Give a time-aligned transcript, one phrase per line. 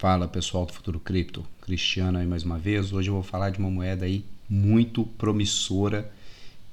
[0.00, 2.90] Fala pessoal do Futuro Cripto, Cristiano aí mais uma vez.
[2.90, 6.10] Hoje eu vou falar de uma moeda aí muito promissora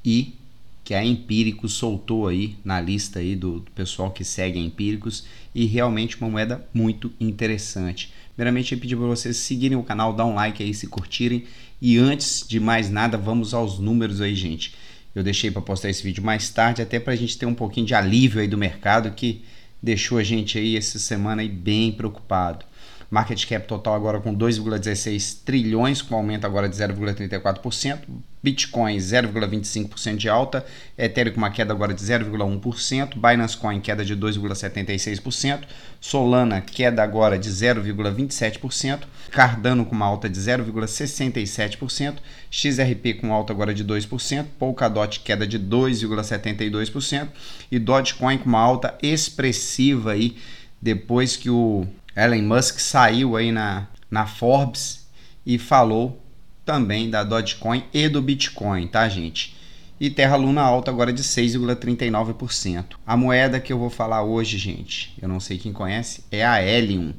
[0.03, 0.33] e
[0.81, 5.65] que a Empíricos soltou aí na lista aí do, pessoal que segue a Empíricos e
[5.65, 8.13] realmente uma moeda muito interessante.
[8.33, 11.43] Primeiramente eu pedi para vocês seguirem o canal, dar um like aí se curtirem
[11.81, 14.73] e antes de mais nada vamos aos números aí gente.
[15.13, 17.87] Eu deixei para postar esse vídeo mais tarde até para a gente ter um pouquinho
[17.87, 19.43] de alívio aí do mercado que
[19.83, 22.63] deixou a gente aí essa semana aí bem preocupado.
[23.09, 27.99] Market cap total agora com 2,16 trilhões, com aumento agora de 0,34%.
[28.43, 30.65] Bitcoin 0,25% de alta,
[30.97, 35.63] Ethereum com uma queda agora de 0,1%, Binance Coin queda de 2,76%,
[35.99, 42.15] Solana queda agora de 0,27%, Cardano com uma alta de 0,67%,
[42.49, 47.27] XRP com alta agora de 2%, Polkadot queda de 2,72%
[47.69, 50.37] e Dogecoin com uma alta expressiva aí
[50.81, 51.85] depois que o
[52.17, 55.07] Elon Musk saiu aí na, na Forbes
[55.45, 56.19] e falou
[56.65, 59.55] também da Dogecoin e do Bitcoin, tá, gente?
[59.99, 62.95] E Terra Luna alta agora de 6,39%.
[63.05, 66.59] A moeda que eu vou falar hoje, gente, eu não sei quem conhece, é a
[66.59, 67.13] Helium,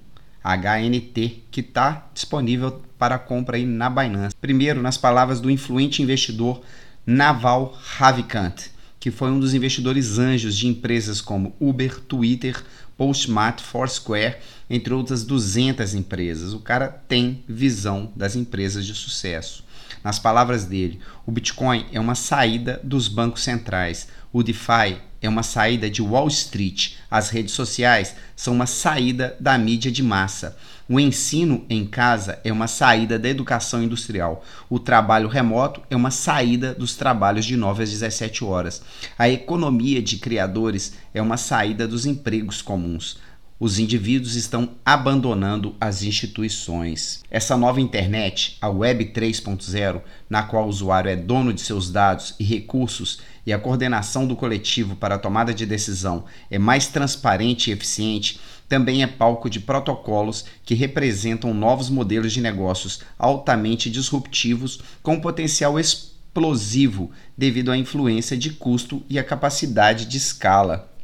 [0.45, 4.35] HNT, que está disponível para compra aí na Binance.
[4.41, 6.61] Primeiro, nas palavras do influente investidor
[7.07, 8.67] Naval Ravikant,
[9.01, 12.63] que foi um dos investidores anjos de empresas como Uber, Twitter,
[12.97, 16.53] Postmat, Foursquare, entre outras 200 empresas.
[16.53, 19.65] O cara tem visão das empresas de sucesso.
[20.03, 25.43] Nas palavras dele, o Bitcoin é uma saída dos bancos centrais, o DeFi é uma
[25.43, 30.57] saída de Wall Street, as redes sociais são uma saída da mídia de massa.
[30.91, 34.43] O ensino em casa é uma saída da educação industrial.
[34.71, 38.81] O trabalho remoto é uma saída dos trabalhos de 9 às 17 horas.
[39.19, 43.19] A economia de criadores é uma saída dos empregos comuns.
[43.61, 47.25] Os indivíduos estão abandonando as instituições.
[47.29, 50.01] Essa nova internet, a Web 3.0,
[50.31, 54.37] na qual o usuário é dono de seus dados e recursos e a coordenação do
[54.37, 58.39] coletivo para a tomada de decisão é mais transparente e eficiente,
[58.69, 65.81] também é palco de protocolos que representam novos modelos de negócios altamente disruptivos com potencial
[65.81, 70.97] explosivo devido à influência de custo e à capacidade de escala.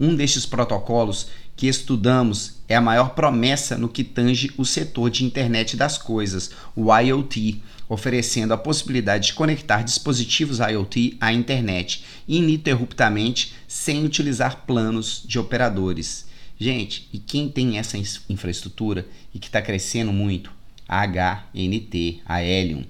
[0.00, 5.26] Um destes protocolos que estudamos é a maior promessa no que tange o setor de
[5.26, 13.52] internet das coisas, o IoT, oferecendo a possibilidade de conectar dispositivos IoT à internet ininterruptamente
[13.68, 16.24] sem utilizar planos de operadores.
[16.58, 20.50] Gente, e quem tem essa infraestrutura e que está crescendo muito?
[20.88, 22.84] A HNT, a Helium.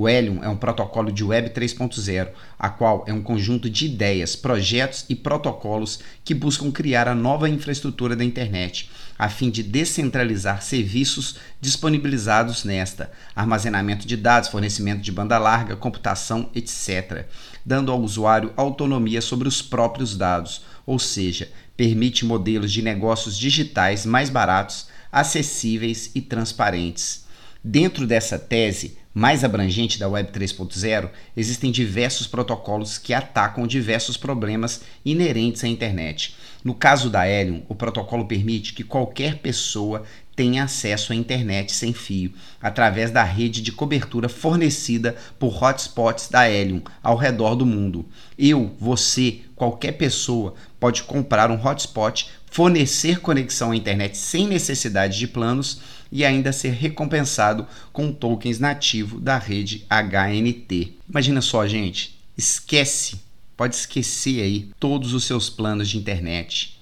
[0.00, 4.36] O Helium é um protocolo de Web 3.0, a qual é um conjunto de ideias,
[4.36, 8.88] projetos e protocolos que buscam criar a nova infraestrutura da internet,
[9.18, 16.48] a fim de descentralizar serviços disponibilizados nesta, armazenamento de dados, fornecimento de banda larga, computação,
[16.54, 17.26] etc.,
[17.66, 24.06] dando ao usuário autonomia sobre os próprios dados, ou seja, permite modelos de negócios digitais
[24.06, 27.26] mais baratos, acessíveis e transparentes.
[27.64, 34.82] Dentro dessa tese, mais abrangente da Web 3.0, existem diversos protocolos que atacam diversos problemas
[35.04, 36.36] inerentes à internet.
[36.62, 40.04] No caso da Helium, o protocolo permite que qualquer pessoa
[40.38, 42.32] tenha acesso à internet sem fio,
[42.62, 48.06] através da rede de cobertura fornecida por hotspots da Helium ao redor do mundo.
[48.38, 55.26] Eu, você, qualquer pessoa pode comprar um hotspot, fornecer conexão à internet sem necessidade de
[55.26, 55.80] planos
[56.12, 60.98] e ainda ser recompensado com tokens nativo da rede HNT.
[61.10, 63.20] Imagina só, gente, esquece,
[63.56, 66.78] pode esquecer aí todos os seus planos de internet.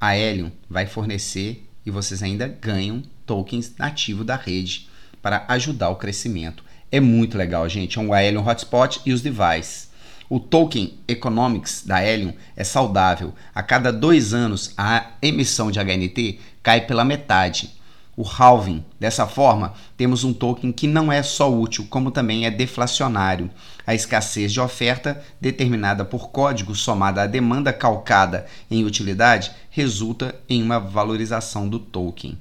[0.00, 4.88] A Helium vai fornecer e vocês ainda ganham tokens nativo da rede
[5.20, 6.64] para ajudar o crescimento.
[6.90, 7.98] É muito legal, gente.
[7.98, 9.90] É um Helium Hotspot e os devices.
[10.28, 13.34] O token Economics da Helium é saudável.
[13.54, 17.70] A cada dois anos, a emissão de HNT cai pela metade
[18.16, 18.84] o halving.
[19.00, 23.50] Dessa forma, temos um token que não é só útil, como também é deflacionário.
[23.86, 30.62] A escassez de oferta, determinada por código somada à demanda calcada em utilidade, resulta em
[30.62, 32.38] uma valorização do token.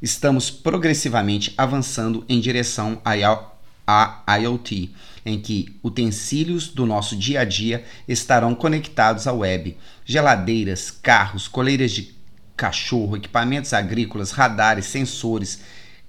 [0.00, 4.94] Estamos progressivamente avançando em direção a IoT,
[5.26, 9.76] em que utensílios do nosso dia a dia estarão conectados à web.
[10.04, 12.17] Geladeiras, carros, coleiras de
[12.58, 15.60] cachorro, equipamentos agrícolas, radares, sensores,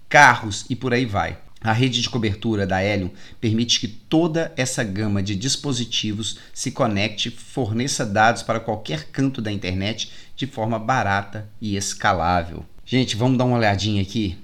[0.10, 1.38] carros e por aí vai.
[1.62, 7.30] A rede de cobertura da Helium permite que toda essa gama de dispositivos se conecte
[7.30, 12.66] forneça dados para qualquer canto da internet de forma barata e escalável.
[12.86, 14.38] Gente, vamos dar uma olhadinha aqui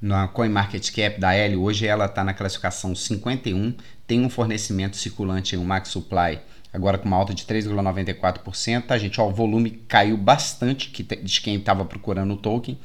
[0.00, 1.62] na CoinMarketCap da Helio.
[1.62, 3.74] Hoje ela está na classificação 51,
[4.06, 6.38] tem um fornecimento circulante em um max supply
[6.76, 9.20] agora com uma alta de 3,94%, tá, gente?
[9.20, 10.92] Ó, o volume caiu bastante
[11.22, 12.78] de quem estava procurando o token,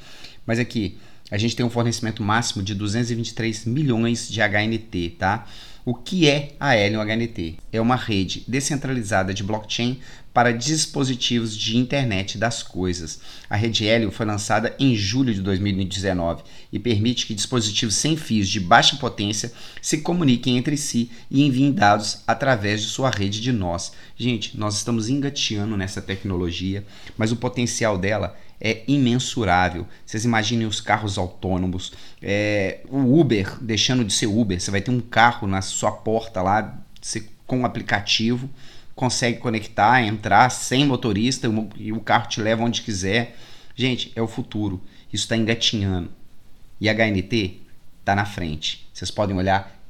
[0.46, 0.98] mas aqui
[1.30, 5.46] a gente tem um fornecimento máximo de 223 milhões de HNT, tá?
[5.84, 7.56] O que é a Helium HNT?
[7.74, 10.00] É uma rede descentralizada de blockchain
[10.32, 13.20] para dispositivos de internet das coisas.
[13.50, 18.48] A rede Helium foi lançada em julho de 2019 e permite que dispositivos sem fios
[18.48, 19.52] de baixa potência
[19.82, 23.92] se comuniquem entre si e enviem dados através de sua rede de nós.
[24.16, 26.86] Gente, nós estamos engateando nessa tecnologia,
[27.18, 29.88] mas o potencial dela é imensurável.
[30.06, 31.92] Vocês imaginem os carros autônomos,
[32.22, 36.42] é, o Uber deixando de ser Uber, você vai ter um carro na sua porta
[36.42, 38.50] lá você, com um aplicativo,
[38.94, 43.36] consegue conectar, entrar sem motorista e o carro te leva onde quiser.
[43.76, 44.82] Gente, é o futuro.
[45.12, 46.12] Isso está engatinhando.
[46.80, 47.62] E a HNT
[48.00, 48.88] está na frente.
[48.94, 49.81] Vocês podem olhar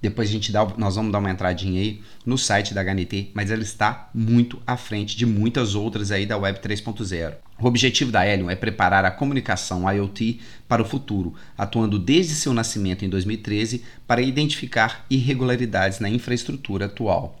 [0.00, 3.50] depois a gente dá, nós vamos dar uma entradinha aí no site da HNT, mas
[3.50, 7.34] ela está muito à frente de muitas outras aí da Web 3.0.
[7.58, 12.54] O objetivo da Helium é preparar a comunicação IoT para o futuro, atuando desde seu
[12.54, 17.39] nascimento em 2013 para identificar irregularidades na infraestrutura atual.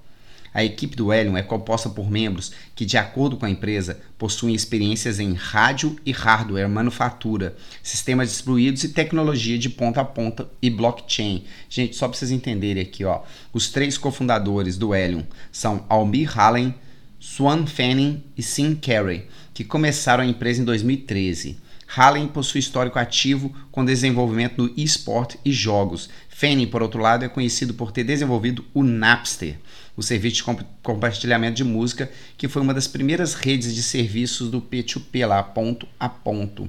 [0.52, 4.54] A equipe do Helium é composta por membros que, de acordo com a empresa, possuem
[4.54, 10.68] experiências em rádio e hardware, manufatura, sistemas distribuídos e tecnologia de ponta a ponta e
[10.68, 11.44] blockchain.
[11.68, 16.74] Gente, só para vocês entenderem aqui, ó, os três cofundadores do Helium são Almir Hallen,
[17.20, 21.58] Swan Fanning e Sim Carey, que começaram a empresa em 2013.
[21.86, 26.08] Hallen possui histórico ativo com desenvolvimento no eSport e jogos.
[26.28, 29.58] Fanning, por outro lado, é conhecido por ter desenvolvido o Napster,
[29.96, 30.44] o serviço de
[30.82, 35.86] compartilhamento de música, que foi uma das primeiras redes de serviços do P2P lá, ponto
[35.98, 36.68] a ponto.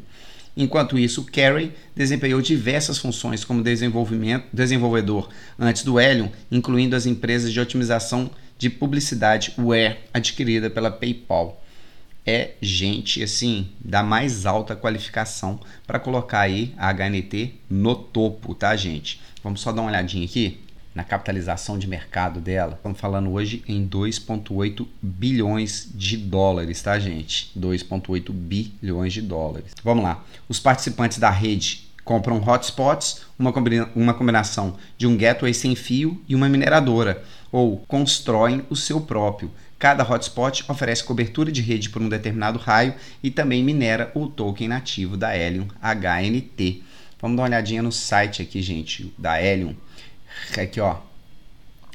[0.55, 7.59] Enquanto isso, Carey desempenhou diversas funções como desenvolvedor antes do Helium, incluindo as empresas de
[7.59, 11.63] otimização de publicidade Ware, adquirida pela PayPal.
[12.25, 18.75] É gente assim da mais alta qualificação para colocar aí a HNT no topo, tá,
[18.75, 19.19] gente?
[19.43, 20.59] Vamos só dar uma olhadinha aqui
[20.93, 22.73] na capitalização de mercado dela.
[22.73, 27.51] Estamos falando hoje em 2,8 bilhões de dólares, tá, gente?
[27.57, 29.71] 2,8 bilhões de dólares.
[29.83, 30.23] Vamos lá.
[30.49, 36.21] Os participantes da rede compram hotspots, uma, combina uma combinação de um gateway sem fio
[36.27, 39.51] e uma mineradora, ou constroem o seu próprio.
[39.81, 42.93] Cada hotspot oferece cobertura de rede por um determinado raio
[43.23, 46.83] e também minera o token nativo da Helium HNT.
[47.19, 49.75] Vamos dar uma olhadinha no site aqui, gente, da Helium.
[50.57, 50.97] Aqui, ó.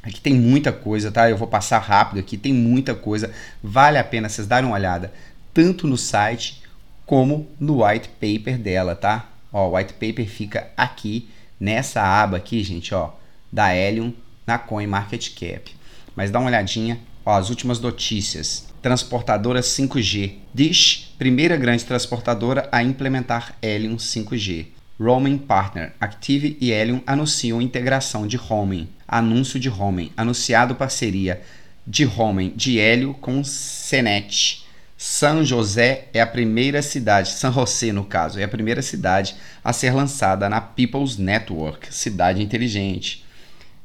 [0.03, 1.29] Aqui tem muita coisa, tá?
[1.29, 3.33] Eu vou passar rápido aqui, tem muita coisa.
[3.63, 5.13] Vale a pena vocês darem uma olhada,
[5.53, 6.63] tanto no site
[7.05, 9.29] como no white paper dela, tá?
[9.53, 11.29] Ó, o white paper fica aqui
[11.59, 13.11] nessa aba aqui, gente, ó,
[13.53, 14.13] da Helium
[14.47, 15.75] na CoinMarketCap.
[16.15, 18.67] Mas dá uma olhadinha, ó, as últimas notícias.
[18.81, 20.35] Transportadora 5G.
[20.55, 24.76] Dish, primeira grande transportadora a implementar Helium 5G.
[24.99, 25.93] Roaming Partner.
[26.01, 28.89] Active e Helium anunciam integração de roaming.
[29.07, 30.11] Anúncio de roaming.
[30.17, 31.43] Anunciado parceria
[31.87, 34.67] de roaming de Hélio com Senet.
[34.99, 39.71] São José é a primeira cidade, San José no caso, é a primeira cidade a
[39.71, 43.23] ser lançada na People's Network, cidade inteligente.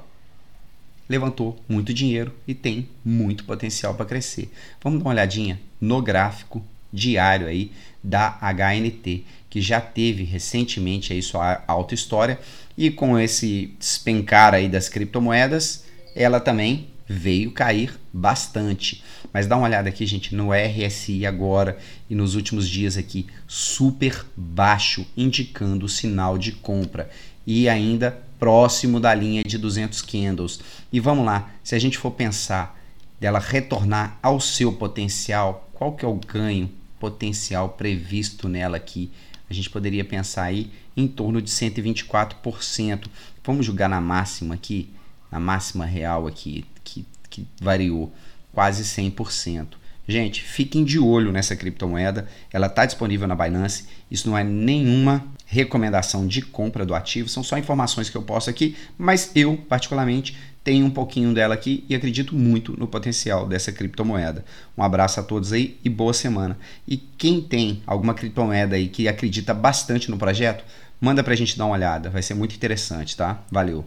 [1.08, 4.50] Levantou muito dinheiro e tem muito potencial para crescer.
[4.82, 7.72] Vamos dar uma olhadinha no gráfico diário aí
[8.02, 12.38] da HNT, que já teve recentemente aí sua alta história
[12.76, 15.84] e com esse despencar aí das criptomoedas,
[16.14, 19.02] ela também veio cair bastante.
[19.32, 24.24] Mas dá uma olhada aqui, gente, no RSI agora e nos últimos dias aqui, super
[24.36, 27.10] baixo, indicando sinal de compra
[27.46, 30.60] e ainda próximo da linha de 200 candles.
[30.92, 32.78] E vamos lá, se a gente for pensar
[33.20, 39.10] dela retornar ao seu potencial, qual que é o ganho potencial previsto nela aqui?
[39.50, 43.06] A gente poderia pensar aí em torno de 124%.
[43.44, 44.90] Vamos jogar na máxima aqui,
[45.30, 48.12] na máxima real aqui, que, que variou
[48.52, 49.68] quase 100%.
[50.06, 52.28] Gente, fiquem de olho nessa criptomoeda.
[52.52, 53.84] Ela está disponível na Binance.
[54.10, 58.50] Isso não é nenhuma recomendação de compra do ativo, são só informações que eu posso
[58.50, 63.72] aqui, mas eu, particularmente, tenho um pouquinho dela aqui e acredito muito no potencial dessa
[63.72, 64.44] criptomoeda.
[64.76, 66.58] Um abraço a todos aí e boa semana.
[66.86, 70.62] E quem tem alguma criptomoeda aí que acredita bastante no projeto,
[71.00, 73.42] manda para a gente dar uma olhada, vai ser muito interessante, tá?
[73.50, 73.86] Valeu!